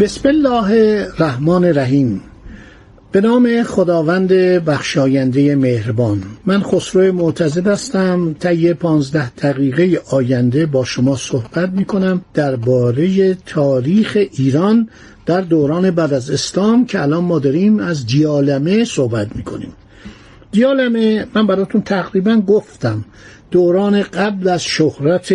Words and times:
بسم 0.00 0.28
الله 0.28 0.70
الرحمن 1.18 1.64
الرحیم. 1.64 2.20
به 3.12 3.20
نام 3.20 3.62
خداوند 3.62 4.32
بخشاینده 4.64 5.56
مهربان. 5.56 6.22
من 6.46 6.62
خسرو 6.62 7.12
معتزد 7.12 7.66
هستم. 7.66 8.34
طی 8.34 8.74
پانزده 8.74 9.30
دقیقه 9.30 10.00
آینده 10.10 10.66
با 10.66 10.84
شما 10.84 11.16
صحبت 11.16 11.70
می 11.70 11.84
کنم 11.84 12.24
درباره 12.34 13.34
تاریخ 13.34 14.18
ایران 14.32 14.88
در 15.26 15.40
دوران 15.40 15.90
بعد 15.90 16.12
از 16.12 16.30
اسلام 16.30 16.86
که 16.86 17.02
الان 17.02 17.24
ما 17.24 17.38
داریم 17.38 17.78
از 17.78 18.06
دیالمه 18.06 18.84
صحبت 18.84 19.36
می 19.36 19.42
کنیم 19.42 19.72
دیالمه 20.52 21.26
من 21.34 21.46
براتون 21.46 21.82
تقریبا 21.82 22.36
گفتم 22.36 23.04
دوران 23.50 24.02
قبل 24.02 24.48
از 24.48 24.62
شهرت 24.62 25.32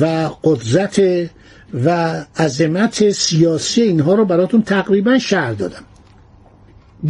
و 0.00 0.30
قدرت 0.44 1.00
و 1.84 2.14
عظمت 2.38 3.10
سیاسی 3.10 3.82
اینها 3.82 4.14
رو 4.14 4.24
براتون 4.24 4.62
تقریبا 4.62 5.18
شهر 5.18 5.52
دادم. 5.52 5.84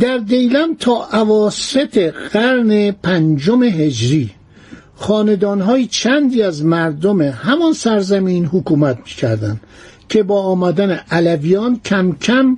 در 0.01 0.19
دیلم 0.19 0.75
تا 0.75 1.09
اواسط 1.13 1.99
قرن 2.33 2.91
پنجم 2.91 3.63
هجری 3.63 4.31
خاندانهای 4.97 5.87
چندی 5.87 6.43
از 6.43 6.65
مردم 6.65 7.23
همان 7.23 7.73
سرزمین 7.73 8.47
حکومت 8.47 8.99
می‌کردند 8.99 9.61
که 10.09 10.23
با 10.23 10.43
آمدن 10.43 11.01
علویان 11.11 11.81
کم 11.85 12.13
کم 12.13 12.57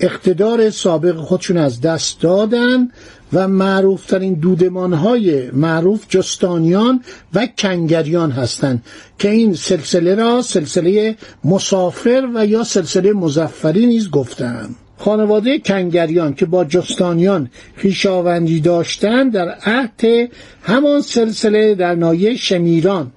اقتدار 0.00 0.70
سابق 0.70 1.16
خودشون 1.16 1.56
از 1.56 1.80
دست 1.80 2.20
دادن 2.20 2.88
و 3.32 3.48
معروفترین 3.48 4.34
دودمان 4.34 4.92
های 4.92 5.50
معروف 5.50 6.04
جستانیان 6.08 7.02
و 7.34 7.46
کنگریان 7.58 8.30
هستند 8.30 8.84
که 9.18 9.30
این 9.30 9.54
سلسله 9.54 10.14
را 10.14 10.42
سلسله 10.42 11.16
مسافر 11.44 12.28
و 12.34 12.46
یا 12.46 12.64
سلسله 12.64 13.12
مزفری 13.12 13.86
نیز 13.86 14.10
گفتند 14.10 14.74
خانواده 14.98 15.58
کنگریان 15.58 16.34
که 16.34 16.46
با 16.46 16.64
جستانیان 16.64 17.50
خویشاوندی 17.80 18.60
داشتند 18.60 19.32
در 19.32 19.48
عهد 19.48 20.30
همان 20.62 21.00
سلسله 21.00 21.74
در 21.74 21.94
نایه 21.94 22.36
شمیران. 22.36 23.12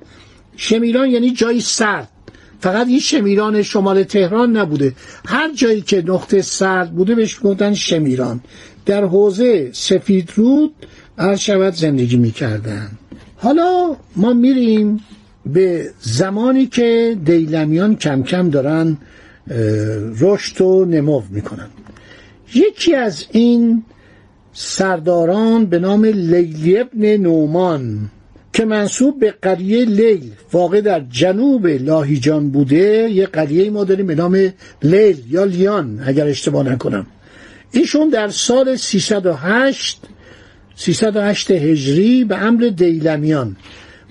شمیران 0.55 1.09
یعنی 1.09 1.31
جای 1.31 1.61
سرد. 1.61 2.09
فقط 2.59 2.87
این 2.87 2.99
شمیران 2.99 3.61
شمال 3.61 4.03
تهران 4.03 4.57
نبوده. 4.57 4.93
هر 5.25 5.53
جایی 5.53 5.81
که 5.81 6.03
نقطه 6.07 6.41
سرد 6.41 6.91
بوده 6.91 7.15
بهش 7.15 7.39
گفتن 7.43 7.73
شمیران. 7.73 8.41
در 8.85 9.03
حوزه 9.03 9.69
سفید 9.73 10.31
رود 10.35 10.71
شود 11.35 11.73
زندگی 11.73 12.17
می‌کردن. 12.17 12.89
حالا 13.35 13.95
ما 14.15 14.33
میریم 14.33 14.99
به 15.45 15.89
زمانی 16.01 16.65
که 16.65 17.17
دیلمیان 17.25 17.95
کم 17.95 18.23
کم 18.23 18.49
دارن 18.49 18.97
رشد 20.19 20.61
و 20.61 20.85
نمو 20.85 21.21
می‌کنن. 21.29 21.67
یکی 22.55 22.95
از 22.95 23.25
این 23.31 23.83
سرداران 24.53 25.65
به 25.65 25.79
نام 25.79 26.05
لیلی 26.05 26.77
ابن 26.77 27.17
نومان 27.17 28.09
که 28.53 28.65
منصوب 28.65 29.19
به 29.19 29.33
قریه 29.41 29.85
لیل 29.85 30.31
واقع 30.53 30.81
در 30.81 30.99
جنوب 30.99 31.67
لاهیجان 31.67 32.49
بوده. 32.49 33.09
یه 33.11 33.25
قریه 33.25 33.69
ما 33.69 33.83
داریم 33.83 34.07
به 34.07 34.15
نام 34.15 34.53
لیل 34.83 35.17
یا 35.29 35.43
لیان 35.43 36.03
اگر 36.05 36.27
اشتباه 36.27 36.71
نکنم. 36.71 37.07
ایشون 37.71 38.09
در 38.09 38.27
سال 38.27 38.75
308 38.75 40.01
308 40.75 41.51
هجری 41.51 42.23
به 42.23 42.37
امر 42.37 42.71
دیلمیان 42.75 43.55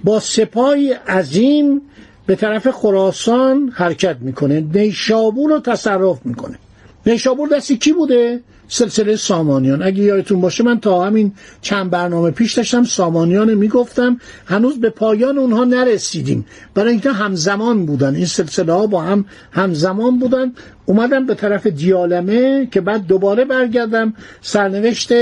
با 0.05 0.21
سپاهی 0.21 0.93
عظیم 0.93 1.83
به 2.27 2.37
طرف 2.37 2.69
خراسان 2.69 3.73
حرکت 3.75 4.17
می‌کنه. 4.21 4.61
نیشابور 4.61 5.51
رو 5.51 5.61
تصرف 5.61 6.27
می‌کنه. 6.27 6.59
نیشابور 7.07 7.49
دستی 7.49 7.77
کی 7.77 7.93
بوده؟ 7.93 8.41
سلسله 8.69 9.17
سامانیان. 9.17 9.83
اگه 9.83 10.03
یادتون 10.03 10.41
باشه 10.41 10.65
من 10.65 10.81
تا 10.81 11.05
همین 11.05 11.33
چند 11.61 11.91
برنامه 11.91 12.31
پیش 12.31 12.55
داشتم 12.55 12.85
سامانیان 12.85 13.55
می‌گفتم. 13.55 14.19
هنوز 14.47 14.81
به 14.81 14.91
پایان 14.91 15.39
اونها 15.39 15.65
نرسیدیم. 15.65 16.47
برای 16.75 16.91
اینکه 16.91 17.11
همزمان 17.11 17.87
بودن. 17.87 18.15
این 18.15 18.27
سلسله 18.27 18.73
ها 18.73 18.87
با 18.87 19.03
هم 19.03 19.25
همزمان 19.53 20.19
بودن. 20.19 20.53
اومدم 20.87 21.27
به 21.27 21.35
طرف 21.35 21.67
دیالمه 21.67 22.69
که 22.73 22.81
بعد 22.81 23.07
دوباره 23.07 23.45
برگردم. 23.45 24.15
سرنوشت 24.41 25.13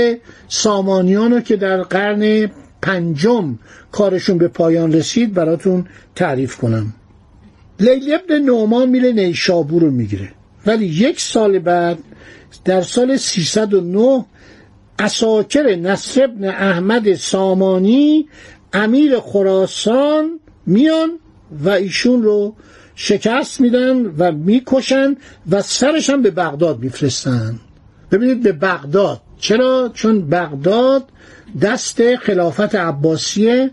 سامانیان 0.47 1.33
رو 1.33 1.39
که 1.39 1.55
در 1.55 1.81
قرن 1.81 2.51
پنجم 2.81 3.59
کارشون 3.91 4.37
به 4.37 4.47
پایان 4.47 4.93
رسید 4.93 5.33
براتون 5.33 5.85
تعریف 6.15 6.57
کنم. 6.57 6.93
لیلی 7.79 8.13
ابن 8.13 8.39
نعمان 8.39 8.89
میره 8.89 9.11
نیشابور 9.11 9.81
رو 9.81 9.91
می‌گیره. 9.91 10.31
ولی 10.65 10.85
یک 10.85 11.19
سال 11.19 11.59
بعد 11.59 11.97
در 12.65 12.81
سال 12.81 13.17
309 13.17 14.25
اساکر 14.99 15.75
نصر 15.75 16.23
ابن 16.23 16.43
احمد 16.47 17.13
سامانی 17.15 18.29
امیر 18.73 19.19
خراسان 19.19 20.39
میان 20.65 21.19
و 21.63 21.69
ایشون 21.69 22.23
رو 22.23 22.55
شکست 22.95 23.61
میدن 23.61 24.05
و 24.05 24.31
می‌کشن 24.31 25.15
و 25.51 25.61
سرش 25.61 26.09
هم 26.09 26.21
به 26.21 26.31
بغداد 26.31 26.79
میفرستن. 26.79 27.59
ببینید 28.11 28.43
به 28.43 28.51
بغداد. 28.51 29.21
چرا؟ 29.39 29.91
چون 29.93 30.29
بغداد 30.29 31.03
دست 31.61 32.15
خلافت 32.15 32.75
عباسیه. 32.75 33.71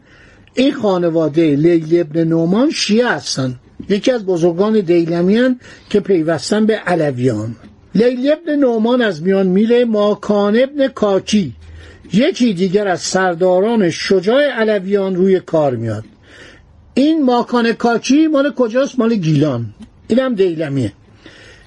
این 0.54 0.72
خانواده 0.72 1.56
لیلی 1.56 2.00
ابن 2.00 2.24
نومان 2.24 2.70
شیعه 2.70 3.08
هستن. 3.08 3.60
یکی 3.88 4.12
از 4.12 4.26
بزرگان 4.26 4.80
دیلمیان 4.80 5.60
که 5.90 6.00
پیوستن 6.00 6.66
به 6.66 6.74
علویان. 6.74 7.56
لیلی 7.94 8.32
ابن 8.32 8.56
نومان 8.56 9.02
از 9.02 9.22
میان 9.22 9.46
میره 9.46 9.84
ماکان 9.84 10.56
ابن 10.56 10.88
کاکی. 10.88 11.52
یکی 12.12 12.54
دیگر 12.54 12.88
از 12.88 13.00
سرداران 13.00 13.90
شجاع 13.90 14.42
علویان 14.42 15.16
روی 15.16 15.40
کار 15.40 15.76
میاد. 15.76 16.04
این 16.94 17.24
ماکان 17.24 17.72
کاکی 17.72 18.26
مال 18.26 18.52
کجاست؟ 18.52 18.98
مال 18.98 19.14
گیلان. 19.14 19.66
اینم 20.08 20.34
دیلمیه. 20.34 20.92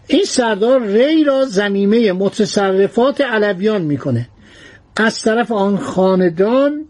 این 0.07 0.23
سردار 0.25 0.83
ری 0.83 1.23
را 1.23 1.45
زمیمه 1.45 2.11
متصرفات 2.11 3.21
علویان 3.21 3.81
می‌کنه. 3.81 4.29
از 4.95 5.21
طرف 5.21 5.51
آن 5.51 5.77
خاندان 5.77 6.85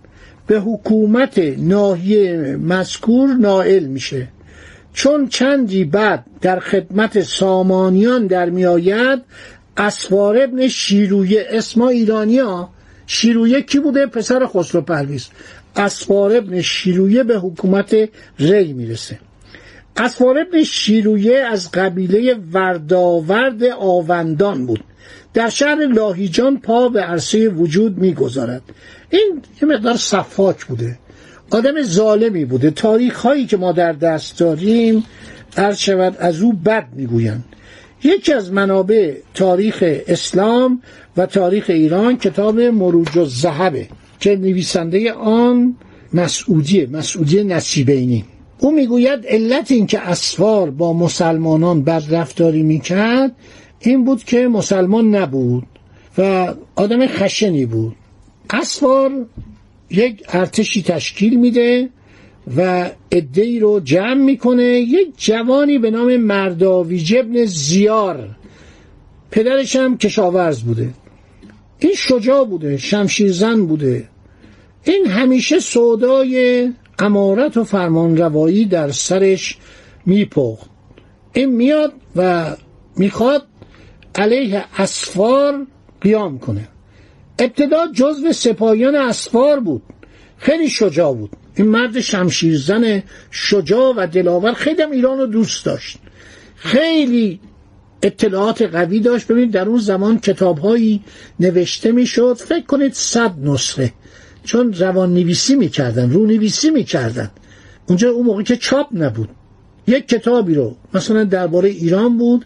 به 0.47 0.59
حکومت 0.59 1.39
ناحیه 1.57 2.57
مذکور 2.61 3.33
نائل 3.33 3.83
میشه. 3.85 4.27
چون 4.97 5.27
چندی 5.27 5.83
بعد 5.83 6.25
در 6.41 6.59
خدمت 6.59 7.21
سامانیان 7.21 8.27
در 8.27 8.49
میآید 8.49 9.21
اسوار 9.77 10.41
ابن 10.41 10.67
شیرویه 10.67 11.47
اسم 11.49 11.81
ایرانی 11.81 12.39
ها 12.39 12.69
شیرویه 13.07 13.61
کی 13.61 13.79
بوده؟ 13.79 14.05
پسر 14.05 14.45
خسرو 14.45 14.81
پرویز. 14.81 15.27
اسوار 15.75 16.37
ابن 16.37 16.61
شیرویه 16.61 17.23
به 17.23 17.39
حکومت 17.39 18.09
ری 18.39 18.73
می‌رسه. 18.73 19.19
اسوار 19.97 20.39
ابن 20.39 20.63
شیرویه 20.63 21.37
از 21.37 21.71
قبیله 21.71 22.35
ورداورد 22.53 23.63
آوندان 23.63 24.65
بود. 24.65 24.83
در 25.33 25.49
شهر 25.49 25.87
لاهیجان 25.87 26.59
پا 26.59 26.89
به 26.89 27.01
عرصه 27.01 27.49
وجود 27.49 27.97
می‌گذارد. 27.97 28.61
این 29.09 29.41
یه 29.61 29.67
مقدار 29.67 29.97
صفاک 29.97 30.65
بوده. 30.65 30.99
آدم 31.51 31.81
ظالمی 31.81 32.45
بوده. 32.45 32.71
تاریخ 32.71 33.19
هایی 33.19 33.45
که 33.45 33.57
ما 33.57 33.71
در 33.71 33.93
دست 33.93 34.39
داریم 34.39 35.03
عرض 35.57 35.77
شود 35.77 36.17
از 36.19 36.41
او 36.41 36.53
بد 36.53 36.87
می‌گویند. 36.95 37.43
یکی 38.03 38.33
از 38.33 38.51
منابع 38.51 39.13
تاریخ 39.33 39.83
اسلام 40.07 40.81
و 41.17 41.25
تاریخ 41.25 41.65
ایران 41.69 42.17
کتاب 42.17 42.59
مروج 42.59 43.17
الذهبه 43.17 43.87
که 44.19 44.35
نویسنده 44.35 45.11
آن 45.13 45.75
مسعودیه 46.13 46.87
مسعودی 46.91 47.43
نصیبینی. 47.43 48.25
او 48.59 48.71
می‌گوید 48.71 49.25
علت 49.27 49.71
اینکه 49.71 49.99
اسفار 49.99 50.71
با 50.71 50.93
مسلمانان 50.93 51.83
بد 51.83 52.03
رفتاری 52.09 52.63
می‌کرد 52.63 53.31
این 53.79 54.05
بود 54.05 54.23
که 54.23 54.47
مسلمان 54.47 55.15
نبود 55.15 55.63
و 56.17 56.53
آدم 56.75 57.07
خشنی 57.07 57.65
بود. 57.65 57.95
اسفار 58.49 59.11
یک 59.91 60.23
ارتشی 60.29 60.81
تشکیل 60.81 61.39
میده 61.39 61.89
و 62.57 62.89
ادهی 63.11 63.59
رو 63.59 63.79
جمع 63.79 64.13
می‌کنه. 64.13 64.63
یک 64.63 65.13
جوانی 65.17 65.77
به 65.77 65.91
نام 65.91 66.17
مرداویج 66.17 67.15
ابن 67.15 67.45
زیار. 67.45 68.29
پدرش 69.31 69.75
هم 69.75 69.97
کشاورز 69.97 70.63
بوده. 70.63 70.89
این 71.79 71.93
شجاع 71.95 72.45
بوده 72.45 72.77
شمشیرزن 72.77 73.65
بوده. 73.65 74.09
این 74.83 75.05
همیشه 75.05 75.59
سودای 75.59 76.69
امارت 76.99 77.57
و 77.57 77.63
فرمانروایی 77.63 78.65
در 78.65 78.91
سرش 78.91 79.57
میپخت. 80.05 80.69
این 81.33 81.55
میاد 81.55 81.93
و 82.15 82.55
می‌خواد 82.97 83.43
علیه 84.15 84.65
اسفار 84.77 85.67
قیام 86.01 86.39
کنه. 86.39 86.67
ابتدا 87.39 87.87
جزو 87.93 88.31
سپاهیان 88.31 88.95
اسفار 88.95 89.59
بود. 89.59 89.81
خیلی 90.37 90.69
شجاع 90.69 91.13
بود. 91.13 91.29
این 91.55 91.67
مرد 91.67 91.99
شمشیرزن 91.99 93.03
شجاع 93.31 93.93
و 93.97 94.07
دلاور 94.07 94.53
خیلی 94.53 94.81
هم 94.81 94.91
ایران 94.91 95.17
رو 95.17 95.25
دوست 95.25 95.65
داشت. 95.65 95.97
خیلی 96.55 97.39
اطلاعات 98.01 98.61
قوی 98.61 98.99
داشت. 98.99 99.27
ببینید 99.27 99.51
در 99.51 99.67
اون 99.67 99.79
زمان 99.79 100.19
کتابهایی 100.19 101.03
نوشته 101.39 101.91
می‌شد. 101.91 102.33
فکر 102.33 102.65
کنید 102.65 102.93
صد 102.93 103.33
نسخه. 103.43 103.93
چون 104.43 104.73
روان 104.73 105.13
نویسی 105.13 105.55
می‌کردن 105.55 106.11
رو 106.11 106.25
نویسی 106.25 106.69
می‌کردن. 106.69 107.31
اونجا 107.87 108.09
اون 108.09 108.25
موقع 108.25 108.43
که 108.43 108.57
چاپ 108.57 108.87
نبود. 108.93 109.29
یک 109.87 110.07
کتابی 110.07 110.55
رو 110.55 110.75
مثلا 110.93 111.23
درباره 111.23 111.69
ایران 111.69 112.17
بود. 112.17 112.45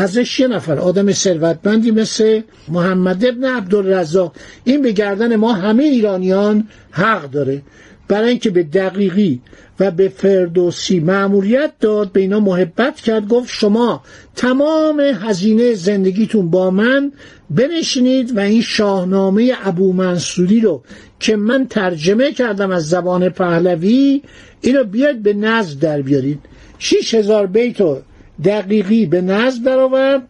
ازش 0.00 0.40
یه 0.40 0.48
نفر 0.48 0.78
آدم 0.78 1.12
ثروتمندی 1.12 1.90
مثل 1.90 2.40
محمد 2.68 3.24
ابن 3.24 3.44
عبدالرزاق. 3.44 4.32
این 4.64 4.82
به 4.82 4.92
گردن 4.92 5.36
ما 5.36 5.52
همه 5.52 5.82
ایرانیان 5.82 6.68
حق 6.90 7.30
داره. 7.30 7.62
برای 8.08 8.28
اینکه 8.28 8.50
به 8.50 8.62
دقیقی 8.62 9.40
و 9.80 9.90
به 9.90 10.08
فردوسی 10.08 11.00
معمولیت 11.00 11.72
داد 11.80 12.12
به 12.12 12.20
اینا 12.20 12.40
محبت 12.40 12.96
کرد 12.96 13.28
گفت 13.28 13.54
شما 13.54 14.02
تمام 14.36 15.00
هزینه 15.00 15.74
زندگیتون 15.74 16.50
با 16.50 16.70
من 16.70 17.12
بنشینید 17.50 18.36
و 18.36 18.40
این 18.40 18.62
شاهنامه 18.62 19.52
ابو 19.64 19.92
منصوری 19.92 20.60
رو 20.60 20.82
که 21.20 21.36
من 21.36 21.66
ترجمه 21.66 22.32
کردم 22.32 22.70
از 22.70 22.88
زبان 22.88 23.28
پهلوی 23.28 24.22
اینو 24.60 24.84
بیاد 24.84 25.16
به 25.16 25.32
نزد 25.32 25.80
در 25.80 26.02
بیارید. 26.02 26.38
شیش 26.78 27.14
هزار 27.14 27.46
بیت 27.46 27.80
رو 27.80 28.02
دقیقی 28.44 29.06
به 29.06 29.20
نزد 29.20 29.64
در 29.64 29.78
آورد 29.78 30.22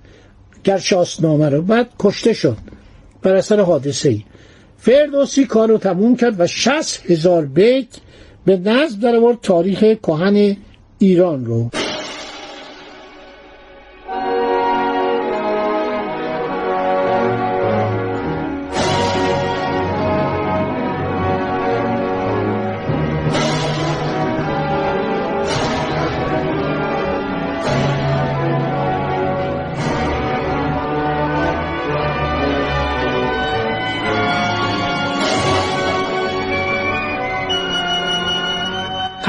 گر 0.64 0.78
شاسنامه 0.78 1.48
رو 1.48 1.62
بعد 1.62 1.90
کشته 1.98 2.32
شد 2.32 2.56
بر 3.22 3.34
اثر 3.34 3.60
حادثه 3.60 4.08
ای 4.08 4.24
فردوسی 4.78 5.44
کار 5.44 5.78
تموم 5.78 6.16
کرد 6.16 6.40
و 6.40 6.46
شست 6.46 7.10
هزار 7.10 7.46
بیت 7.46 7.86
به 8.44 8.56
نزد 8.56 9.00
در 9.00 9.36
تاریخ 9.42 9.80
کهن 9.80 10.56
ایران 10.98 11.44
رو. 11.44 11.70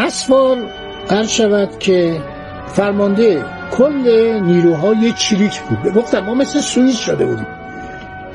اسفار 0.01 0.57
قرد 1.09 1.27
شود 1.27 1.79
که 1.79 2.21
فرمانده 2.67 3.45
کل 3.71 4.39
نیروهای 4.45 5.11
چریک 5.11 5.59
بود. 5.61 5.93
گفتم 5.93 6.19
ما 6.19 6.33
مثل 6.33 6.59
سوئیس 6.59 6.97
شده 6.97 7.25
بودیم. 7.25 7.47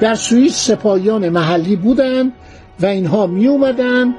در 0.01 0.15
سوئیس 0.15 0.55
سپاهیان 0.55 1.29
محلی 1.29 1.77
بودند 1.77 2.33
و 2.81 2.87
اینها 2.87 3.27
می 3.27 3.47
اومدن 3.47 4.15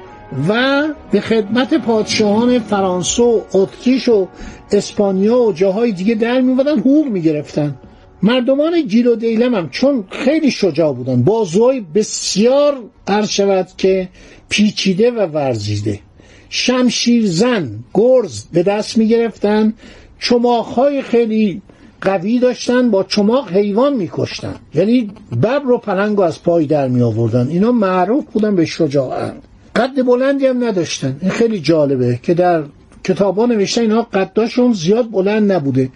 و 0.48 0.82
به 1.10 1.20
خدمت 1.20 1.74
پادشاهان 1.74 2.58
فرانسه 2.58 3.22
و 3.22 3.40
اتریش 3.54 4.08
و 4.08 4.28
اسپانیا 4.72 5.38
و 5.38 5.52
جاهای 5.52 5.92
دیگه 5.92 6.14
در 6.14 6.40
می 6.40 6.48
اومدن 6.48 6.78
حقوق 6.78 7.06
می 7.06 7.22
گرفتن. 7.22 7.74
مردمان 8.22 8.80
گیل 8.80 9.06
و 9.06 9.16
دیلم 9.16 9.54
هم 9.54 9.68
چون 9.70 10.04
خیلی 10.10 10.50
شجاع 10.50 10.92
بودن 10.94 11.22
بازوهای 11.22 11.80
بسیار 11.80 12.74
عرض 13.06 13.28
شود 13.28 13.68
که 13.76 14.08
پیچیده 14.48 15.10
و 15.10 15.26
ورزیده. 15.26 16.00
شمشیرزن 16.50 17.70
گرز 17.94 18.44
به 18.52 18.62
دست 18.62 18.98
می 18.98 19.08
گرفتن 19.08 19.74
چماخهای 20.20 21.02
خیلی 21.02 21.62
قوی 22.00 22.38
داشتن 22.38 22.90
با 22.90 23.04
چماق 23.04 23.52
حیوان 23.52 23.96
میکشتن. 23.96 24.54
یعنی 24.74 25.12
ببر 25.42 25.70
و 25.70 25.78
پلنگ 25.78 26.20
از 26.20 26.42
پای 26.42 26.66
در 26.66 26.88
می 26.88 27.02
آوردن 27.02 27.48
اینا 27.48 27.72
معروف 27.72 28.24
بودن 28.32 28.56
به 28.56 28.64
شجاعت. 28.64 29.34
قد 29.76 30.02
بلندی 30.06 30.46
هم 30.46 30.64
نداشتن. 30.64 31.16
این 31.20 31.30
خیلی 31.30 31.60
جالبه 31.60 32.18
که 32.22 32.34
در 32.34 32.62
کتابا 33.04 33.46
نوشتن 33.46 33.80
اینا 33.80 34.02
قداشون 34.02 34.72
زیاد 34.72 35.10
بلند 35.10 35.52
نبوده. 35.52 35.88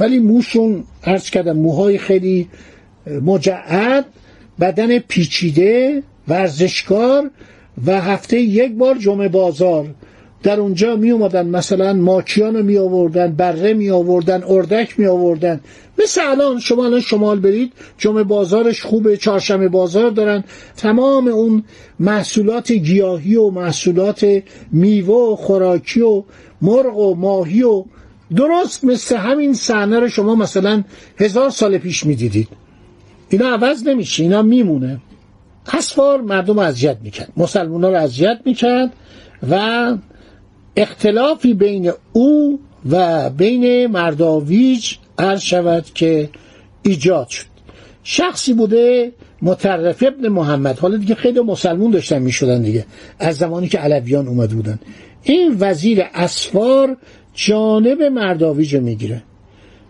ولی 0.00 0.18
موشون 0.18 0.84
عرض 1.04 1.30
کردم 1.30 1.56
موهای 1.56 1.98
خیلی 1.98 2.48
مجعد 3.22 4.04
بدن 4.60 4.98
پیچیده 4.98 6.02
ورزشکار 6.28 7.30
و 7.86 8.00
هفته 8.00 8.40
یک 8.40 8.72
بار 8.72 8.98
جمعه 8.98 9.28
بازار. 9.28 9.94
در 10.42 10.60
اونجا 10.60 10.96
می 10.96 11.10
اومدن 11.10 11.48
مثلا 11.48 11.92
ماکیان 11.92 12.56
رو 12.56 12.62
می 12.62 12.78
آوردن 12.78 13.32
بره 13.32 13.74
می 13.74 13.90
آوردن 13.90 14.42
اردک 14.44 14.98
می 15.00 15.06
آوردن. 15.06 15.60
مثل 15.98 16.20
الان 16.24 16.60
شما 16.60 16.84
الان 16.84 17.00
شمال 17.00 17.40
برید 17.40 17.72
جمعه 17.98 18.22
بازارش 18.22 18.82
خوبه 18.82 19.16
چهارشنبه 19.16 19.68
بازار 19.68 20.10
دارن. 20.10 20.44
تمام 20.76 21.28
اون 21.28 21.64
محصولات 22.00 22.72
گیاهی 22.72 23.36
و 23.36 23.50
محصولات 23.50 24.42
میوه 24.72 25.32
و 25.32 25.36
خوراکی 25.36 26.00
و 26.00 26.22
مرغ 26.62 26.98
و 26.98 27.14
ماهی 27.14 27.62
و 27.62 27.84
درست 28.36 28.84
مثل 28.84 29.16
همین 29.16 29.54
صحنه 29.54 30.00
رو 30.00 30.08
شما 30.08 30.34
مثلا 30.34 30.84
هزار 31.16 31.50
سال 31.50 31.78
پیش 31.78 32.06
می‌دیدید. 32.06 32.48
اینا 33.28 33.48
عوض 33.48 33.86
نمیشه 33.86 34.22
اینا 34.22 34.42
میمونه. 34.42 35.00
اسفار 35.72 36.20
مردم 36.20 36.58
اذیت 36.58 36.96
می‌کرد. 37.02 37.32
مسلمان 37.36 37.82
رو 37.82 37.94
اذیت 37.94 38.38
می‌کرد 38.44 38.92
و 39.50 39.96
اختلافی 40.76 41.54
بین 41.54 41.92
او 42.12 42.60
و 42.90 43.30
بین 43.30 43.86
مرداویج 43.86 44.94
عرض 45.18 45.40
شود 45.40 45.84
که 45.94 46.30
ایجاد 46.82 47.28
شد. 47.28 47.46
شخصی 48.02 48.52
بوده 48.52 49.12
مترف 49.42 50.04
ابن 50.06 50.28
محمد. 50.28 50.78
حالا 50.78 50.96
دیگه 50.96 51.14
خیلی 51.14 51.40
مسلمون 51.40 51.90
داشتن 51.90 52.18
می‌شدن 52.18 52.62
دیگه. 52.62 52.86
از 53.18 53.36
زمانی 53.36 53.68
که 53.68 53.78
علویان 53.78 54.28
اومده 54.28 54.54
بودن. 54.54 54.78
این 55.22 55.56
وزیر 55.60 56.04
اسفار 56.14 56.96
جانب 57.34 58.02
مرداویج 58.02 58.74
رو 58.74 58.80
می‌گیره. 58.80 59.22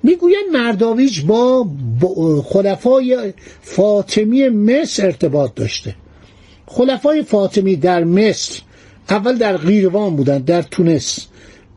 می‌گوین 0.03 0.49
مرداویج 0.53 1.21
با 1.25 1.67
خلفای 2.45 3.33
فاطمی 3.63 4.49
مصر 4.49 5.07
ارتباط 5.07 5.55
داشته. 5.55 5.95
خلفای 6.67 7.23
فاطمی 7.23 7.77
در 7.77 8.05
مصر 8.05 8.63
اول 9.11 9.37
در 9.37 9.57
قیروان 9.57 10.17
بودن 10.17 10.39
در 10.39 10.63
تونس. 10.63 11.27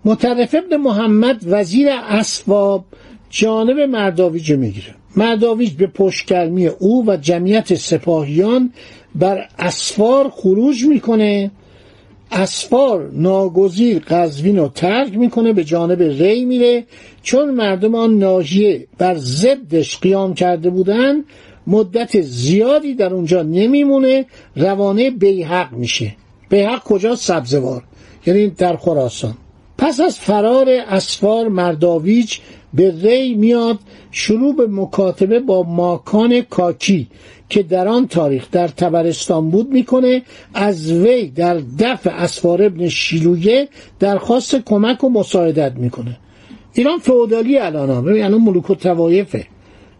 مترف 0.06 0.56
ابن 0.56 0.78
محمد 0.78 1.44
وزیر 1.46 1.88
اسباب 1.90 2.86
جانب 3.30 3.80
مرداویج 3.80 4.52
می‌گیره. 4.52 4.96
مرداویج 5.16 5.74
به 5.74 5.88
پشتگرمی 5.88 6.68
او 6.68 7.06
و 7.08 7.18
جمعیت 7.18 7.76
سپاهیان 7.76 8.74
بر 9.16 9.48
اسفار 9.60 10.30
خروج 10.30 10.86
می‌کنه. 10.86 11.52
اسفار 12.32 13.10
ناگزیر 13.14 14.00
قزوین 14.00 14.58
رو 14.58 14.68
ترک 14.68 15.18
می‌کنه 15.18 15.54
به 15.54 15.64
جانب 15.64 16.02
ری 16.02 16.46
میره. 16.46 16.86
چون 17.24 17.52
مردم 17.52 17.96
آن 17.96 18.18
ناحیه 18.20 18.88
بر 18.98 19.16
ضدش 19.18 20.00
قیام 20.00 20.34
کرده 20.34 20.70
بودن 20.70 21.24
مدت 21.68 22.22
زیادی 22.22 22.94
در 22.94 23.14
اونجا 23.14 23.44
نمیمونه 23.44 24.26
روانه 24.56 25.10
بیحق 25.10 25.74
میشه. 25.74 26.16
بیحق 26.50 26.84
کجا؟ 26.84 27.16
سبزوار. 27.16 27.84
یعنی 28.26 28.48
در 28.48 28.76
خراسان. 28.76 29.34
پس 29.78 30.00
از 30.00 30.20
فرار 30.20 30.70
اسفار 30.70 31.48
مرداویج 31.48 32.38
به 32.74 32.92
ری 33.02 33.34
میاد 33.34 33.80
شروع 34.12 34.56
به 34.56 34.68
مکاتبه 34.68 35.40
با 35.40 35.64
ماکان 35.64 36.42
کاکی 36.42 37.08
که 37.50 37.64
در 37.64 37.88
آن 37.88 38.08
تاریخ 38.08 38.48
در 38.52 38.68
تبرستان 38.68 39.50
بود 39.50 39.70
می‌کنه 39.70 40.22
از 40.54 40.92
وی 40.92 41.28
در 41.28 41.62
دفع 41.80 42.10
اسفار 42.10 42.64
ابن 42.64 42.90
شیلویه 42.90 43.68
درخواست 44.00 44.56
کمک 44.56 45.04
و 45.04 45.10
مساعدت 45.10 45.74
می‌کنه. 45.76 46.18
ایران 46.74 47.00
فئودالی 47.00 47.58
الان 47.58 47.90
ها. 47.90 48.02
ببین 48.02 48.24
الان 48.24 48.42
ملوک 48.42 48.70
و 48.70 48.76
توایفه 48.76 49.46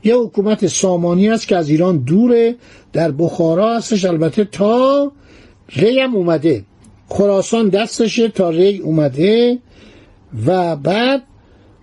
یه 0.04 0.16
حکومت 0.16 0.68
سامانی 0.68 1.30
است 1.30 1.48
که 1.48 1.56
از 1.58 1.70
ایران 1.70 1.98
دوره 1.98 2.56
در 2.94 3.12
بخارا 3.12 3.76
هستش 3.76 4.06
البته 4.06 4.46
تا 4.46 5.12
ری 5.76 6.00
هم 6.00 6.16
اومده. 6.16 6.64
خراسان 7.10 7.70
دستشه 7.70 8.28
تا 8.28 8.50
ری 8.50 8.78
اومده 8.78 9.58
و 10.46 10.76
بعد 10.76 11.24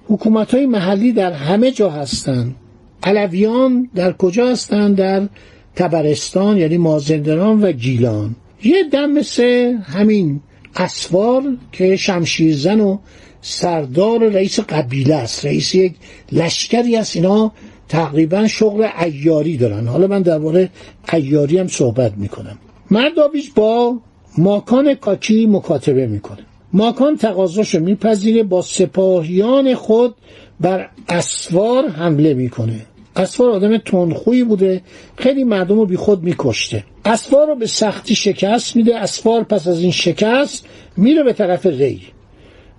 حکومت 0.09 0.55
های 0.55 0.67
محلی 0.67 1.13
در 1.13 1.33
همه 1.33 1.71
جا 1.71 1.91
هستند 1.91 2.55
علویان 3.03 3.91
در 3.95 4.13
کجا 4.13 4.49
هستند 4.49 4.97
در 4.97 5.29
تبرستان 5.77 6.57
یعنی 6.57 6.79
مازندران 6.79 7.61
و 7.61 7.73
گیلان. 7.73 8.37
یه 8.65 8.85
دم 8.93 9.11
مثل 9.11 9.77
همین 9.83 10.41
اسوار 10.77 11.43
که 11.73 11.97
شمشیرزن 11.97 12.81
و 12.81 12.99
سردار 13.41 14.29
رئیس 14.29 14.61
قبیله 14.61 15.15
است. 15.15 15.47
رئیس 15.47 15.75
یک 15.75 15.95
لشکری 16.33 16.97
است. 16.97 17.17
اینا 17.17 17.53
تقریبا 17.89 18.47
شغل 18.47 18.89
ایاری 19.03 19.57
دارن. 19.57 19.87
حالا 19.87 20.07
من 20.07 20.23
درباره 20.23 20.71
ایاری 21.13 21.59
هم 21.59 21.69
صحبت 21.69 22.13
می‌کنم. 22.17 22.59
مردابیش 22.91 23.51
با 23.51 23.99
ماکان 24.39 24.95
کاکی 24.95 25.47
مکاتبه 25.47 26.07
می‌کنه. 26.07 26.48
ماکان 26.73 27.17
تقاضاشو 27.17 27.81
میپذیره 27.81 28.43
با 28.43 28.63
سپاهیان 28.63 29.75
خود 29.75 30.15
بر 30.61 30.89
اسوار 31.09 31.89
حمله 31.89 32.35
می‌کنه. 32.35 32.87
اسوار 33.17 33.51
آدم 33.51 33.79
تندخویی 33.79 34.45
بوده 34.45 34.83
خیلی 35.17 35.45
مردم 35.45 35.77
رو 35.77 35.87
بی 35.87 35.97
خود 35.97 36.23
میکشته. 36.23 36.85
اسوار 37.05 37.47
رو 37.47 37.55
به 37.55 37.67
سختی 37.67 38.15
شکست 38.15 38.77
میده 38.77 38.97
اسوار 38.97 39.43
پس 39.43 39.69
از 39.69 39.81
این 39.81 39.91
شکست 39.91 40.67
میره 40.97 41.23
به 41.23 41.33
طرف 41.33 41.67
ری 41.67 42.03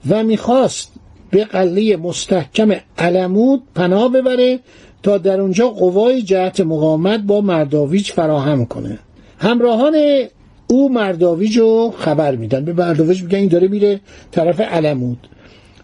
و 0.10 0.24
می‌خواست 0.24 0.92
به 1.32 1.46
قله 1.46 1.98
مستحکم 1.98 2.72
علمود 2.98 3.64
پناه 3.76 4.12
ببره 4.12 4.60
تا 5.04 5.18
در 5.18 5.42
اونجا 5.42 5.70
قوای 5.70 6.22
جهت 6.22 6.60
مقاومت 6.60 7.20
با 7.20 7.42
مرداویج 7.42 8.12
فراهم 8.12 8.66
کنه. 8.66 9.00
همراهان 9.38 9.96
او 10.72 10.90
مرداویج 10.90 11.58
رو 11.58 11.94
خبر 11.98 12.36
میدن. 12.36 12.66
به 12.66 12.74
مرداویج 12.74 13.24
میگن 13.24 13.38
این 13.38 13.48
داره 13.48 13.68
میره 13.68 14.02
طرف 14.32 14.62
علمود. 14.62 15.28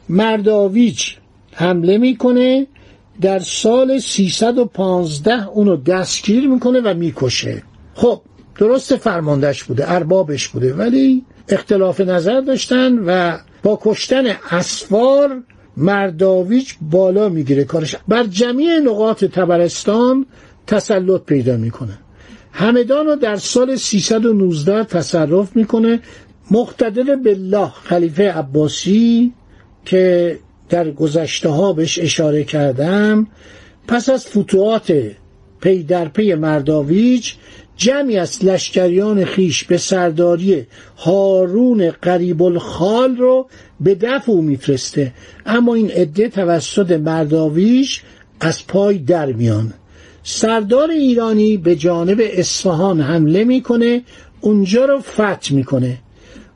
مرداویج 0.10 1.16
حمله 1.52 1.98
می‌کنه 1.98 2.68
در 3.22 3.40
سال 3.40 4.00
315 4.00 5.48
اونو 5.48 5.78
دستگیر 5.78 6.48
می‌کنه 6.48 6.80
و 6.80 6.94
می‌کشه. 6.94 7.64
خب 7.96 8.22
درست 8.60 8.96
فرماندهش 8.96 9.64
بوده 9.64 9.92
اربابش 9.92 10.48
بوده 10.48 10.74
ولی 10.74 11.26
اختلاف 11.50 12.02
نظر 12.02 12.42
داشتن 12.42 13.00
و 13.06 13.38
با 13.64 13.80
کشتن 13.82 14.24
اسفار 14.52 15.44
مرداویج 15.78 16.74
بالا 16.82 17.30
می‌گیره 17.30 17.64
کارش. 17.64 17.96
بر 18.08 18.24
جمعی 18.24 18.80
نقاط 18.80 19.26
تبرستان 19.26 20.26
تسلط 20.68 21.22
پیدا 21.22 21.58
می‌کنه. 21.58 21.98
همدان 22.58 23.06
رو 23.06 23.16
در 23.16 23.36
سال 23.36 23.76
319 23.76 24.84
تصرف 24.84 25.56
می‌کنه 25.56 26.00
مقتدر 26.52 27.16
بالله 27.16 27.70
خلیفه 27.84 28.32
عباسی 28.32 29.34
که 29.86 30.38
در 30.70 30.92
گذشته 30.92 31.50
ها 31.50 31.74
بهش 31.74 32.00
اشاره 32.00 32.44
کردم. 32.44 33.28
پس 33.88 34.10
از 34.10 34.28
فتوحات 34.28 34.94
پی 35.62 35.84
در 35.84 36.08
پی 36.08 36.36
مرداویج 36.36 37.34
جمعی 37.78 38.18
از 38.18 38.46
لشکریان 38.46 39.26
خیش 39.26 39.64
به 39.64 39.78
سرداری 39.78 40.66
هارون 40.98 41.92
قریب 41.92 42.44
الخال 42.44 43.16
رو 43.16 43.50
به 43.80 43.96
دفع 43.96 44.32
او 44.32 44.42
میفرسته. 44.42 45.14
اما 45.46 45.76
این 45.76 45.92
عده 45.92 46.30
توسط 46.30 46.92
مرداویش 46.92 48.04
از 48.40 48.68
پای 48.68 48.98
در 48.98 49.26
میان. 49.26 49.74
سردار 50.28 50.92
ایرانی 50.92 51.58
به 51.58 51.76
جانب 51.76 52.22
اصفهان 52.22 53.02
حمله 53.02 53.44
می‌کنه 53.44 54.02
اونجا 54.42 54.86
رو 54.86 55.00
فتح 55.00 55.54
می‌کنه. 55.54 55.98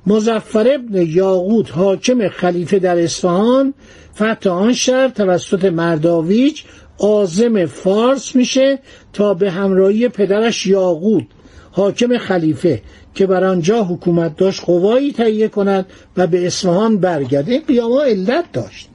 مزفر 0.07 0.67
ابن 0.75 1.01
یاقوت 1.07 1.71
حاکم 1.71 2.29
خلیفه 2.29 2.79
در 2.79 2.99
اصفهان 2.99 3.73
فتح 4.15 4.49
آن 4.49 4.73
شهر 4.73 5.07
توسط 5.07 5.65
مرداویج 5.65 6.61
آزم 6.97 7.65
فارس 7.65 8.35
میشه 8.35 8.79
تا 9.13 9.33
به 9.33 9.51
همراهی 9.51 10.07
پدرش 10.07 10.67
یاقوت 10.67 11.25
حاکم 11.71 12.17
خلیفه 12.17 12.81
که 13.15 13.25
بر 13.25 13.43
آنجا 13.43 13.83
حکومت 13.83 14.37
داشت 14.37 14.61
قوایی 14.65 15.11
تهیه 15.11 15.47
کند 15.47 15.85
و 16.17 16.27
به 16.27 16.47
اصفهان 16.47 16.97
برگرده 16.97 17.51
این 17.51 17.61
قیام 17.67 17.91
علت 17.91 18.51
داشت. 18.53 18.87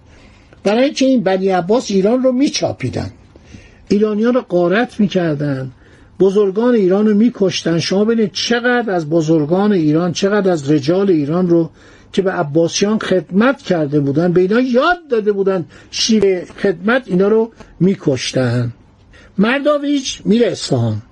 برای 0.65 0.91
که 0.91 1.07
این 1.07 1.23
بنی 1.23 1.49
عباس 1.49 1.91
ایران 1.91 2.23
رو 2.23 2.33
میچاپیدن. 2.33 3.11
ایرانیان 3.89 4.35
رو 4.35 4.41
قارت 4.41 5.01
می‌کردن. 5.01 5.71
بزرگان 6.21 6.75
ایران 6.75 7.07
رو 7.07 7.15
میکشتن. 7.15 7.79
شما 7.79 8.05
ببینید 8.05 8.33
چقدر 8.33 8.91
از 8.91 9.11
بزرگان 9.11 9.73
ایران 9.73 10.13
چقدر 10.13 10.51
از 10.51 10.71
رجال 10.71 11.11
ایران 11.11 11.49
رو 11.49 11.71
که 12.13 12.23
به 12.23 12.33
عباسیان 12.33 12.99
خدمت 12.99 13.63
کرده 13.63 14.01
بودن 14.01 14.33
به 14.33 14.41
اینا 14.41 14.61
یاد 14.61 15.09
داده 15.11 15.33
بودن 15.33 15.65
شیوه 15.91 16.45
خدمت 16.63 17.03
اینا 17.07 17.29
رو 17.29 17.51
میکشتن. 17.81 18.73
مرداویج 19.39 20.17
میره 20.25 20.47
اصفهان. 20.47 21.03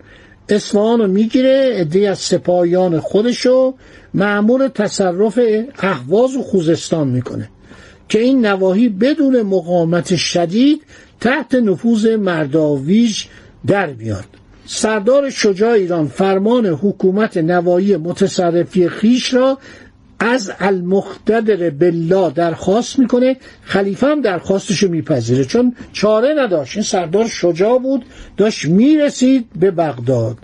اصفهان 0.48 1.00
رو 1.00 1.06
می‌گیره 1.06 1.72
عده 1.74 2.08
از 2.08 2.18
سپاهیان 2.18 3.00
خودشو 3.00 3.74
معمول 4.14 4.68
تصرف 4.68 5.40
اهواز 5.78 6.36
و 6.36 6.42
خوزستان 6.42 7.08
می‌کنه. 7.08 7.48
که 8.12 8.20
این 8.20 8.46
نواحی 8.46 8.88
بدون 8.88 9.42
مقاومت 9.42 10.16
شدید 10.16 10.82
تحت 11.20 11.54
نفوذ 11.54 12.06
مرداویج 12.06 13.24
در 13.66 13.92
میاد. 13.92 14.24
سردار 14.66 15.30
شجاع 15.30 15.72
ایران 15.72 16.06
فرمان 16.06 16.66
حکومت 16.66 17.36
نوایی 17.36 17.96
متصرفی 17.96 18.88
خیش 18.88 19.34
را 19.34 19.58
از 20.18 20.52
المقتدر 20.60 21.70
بالله 21.70 22.30
درخواست 22.30 22.98
می‌کنه. 22.98 23.36
خلیفه 23.62 24.06
هم 24.06 24.20
درخواستشو 24.20 24.88
میپذیره. 24.88 25.44
چون 25.44 25.74
چاره 25.92 26.34
نداشت. 26.38 26.76
این 26.76 26.84
سردار 26.84 27.28
شجاع 27.28 27.78
بود. 27.78 28.04
داشت 28.36 28.64
می‌رسید 28.64 29.46
به 29.60 29.70
بغداد. 29.70 30.38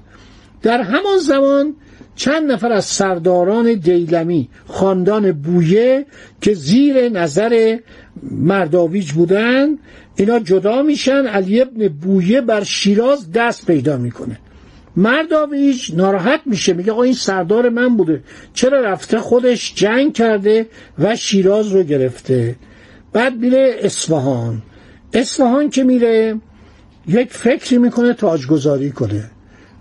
در 0.63 0.81
همان 0.81 1.19
زمان 1.19 1.75
چند 2.19 2.53
نفر 2.53 2.73
از 2.73 2.85
سرداران 2.85 3.75
دیلمی 3.75 4.49
خاندان 4.67 5.33
بویه 5.33 6.07
که 6.41 6.55
زیر 6.55 7.09
نظر 7.09 7.79
مرداویج 8.23 9.13
بودن 9.13 9.69
اینا 10.17 10.39
جدا 10.39 10.83
میشن 10.83 11.27
علی 11.27 11.61
ابن 11.61 11.89
بویه 11.89 12.41
بر 12.41 12.65
شیراز 12.65 13.33
دست 13.33 13.67
پیدا 13.67 13.97
می‌کنه. 13.97 14.39
مرداویج 14.97 15.95
ناراحت 15.95 16.41
میشه 16.47 16.73
میگه 16.73 16.93
آقا 16.93 17.03
این 17.03 17.13
سردار 17.13 17.69
من 17.69 17.97
بوده. 17.97 18.23
چرا 18.55 18.81
رفته 18.81 19.19
خودش 19.19 19.75
جنگ 19.75 20.13
کرده 20.13 20.67
و 20.99 21.17
شیراز 21.17 21.69
رو 21.73 21.83
گرفته؟ 21.83 22.57
بعد 23.13 23.37
میره 23.37 23.77
اصفهان. 23.83 24.63
اصفهان 25.13 25.71
که 25.71 25.85
میره 25.85 26.41
یک 27.07 27.33
فکری 27.33 27.79
می‌کنه 27.79 28.15
تاجگذاری 28.15 28.91
کنه. 28.91 29.31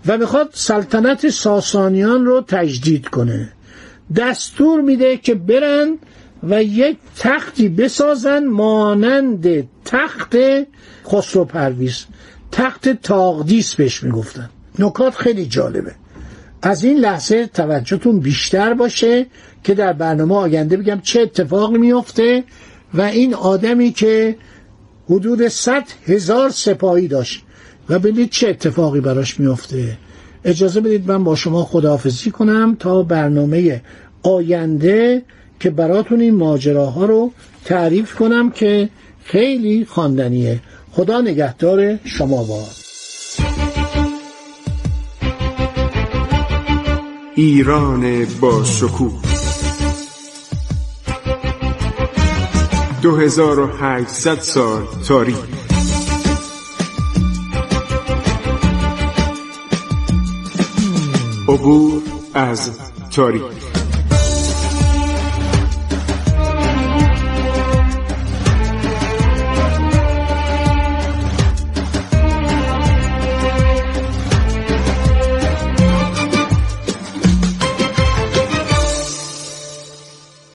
و 0.06 0.18
می‌خواد 0.18 0.50
سلطنت 0.52 1.28
ساسانیان 1.28 2.24
رو 2.24 2.44
تجدید 2.48 3.08
کنه. 3.08 3.52
دستور 4.16 4.80
میده 4.80 5.16
که 5.16 5.34
برن 5.34 5.98
و 6.42 6.62
یک 6.62 6.96
تختی 7.18 7.68
بسازن 7.68 8.46
مانند 8.46 9.68
تخت 9.84 10.36
خسرو 11.06 11.44
پرویز 11.44 12.06
تخت 12.52 12.88
تاقدیس 12.88 13.74
بهش 13.74 14.02
می‌گفتن. 14.02 14.50
نکات 14.78 15.14
خیلی 15.14 15.46
جالبه. 15.46 15.94
از 16.62 16.84
این 16.84 16.98
لحظه 16.98 17.46
توجهتون 17.46 18.20
بیشتر 18.20 18.74
باشه 18.74 19.26
که 19.64 19.74
در 19.74 19.92
برنامه 19.92 20.34
آینده 20.34 20.76
بگم 20.76 21.00
چه 21.00 21.20
اتفاقی 21.20 21.78
میفته 21.78 22.44
و 22.94 23.00
این 23.02 23.34
آدمی 23.34 23.92
که 23.92 24.36
حدود 25.10 25.48
صد 25.48 25.84
هزار 26.06 26.50
سپاهی 26.50 27.08
داشت 27.08 27.44
و 27.90 27.98
ببینید 27.98 28.30
چه 28.30 28.48
اتفاقی 28.48 29.00
براش 29.00 29.40
میفته. 29.40 29.98
اجازه 30.44 30.80
بدید 30.80 31.10
من 31.10 31.24
با 31.24 31.36
شما 31.36 31.64
خداحافظی 31.64 32.30
کنم 32.30 32.76
تا 32.78 33.02
برنامه 33.02 33.82
آینده 34.22 35.22
که 35.60 35.70
براتون 35.70 36.20
این 36.20 36.34
ماجراها 36.34 37.04
رو 37.04 37.32
تعریف 37.64 38.14
کنم 38.14 38.50
که 38.50 38.88
خیلی 39.24 39.84
خواندنیه. 39.84 40.60
خدا 40.92 41.20
نگهدار 41.20 41.98
شما 42.04 42.44
باد. 42.44 42.88
ایران 47.34 48.26
با 48.40 48.64
شکوه. 48.64 49.22
2800 53.02 54.40
سال 54.40 54.82
تاریخ. 55.08 55.57
عبور 61.48 62.02
از 62.34 62.78
تاریخ. 63.10 63.57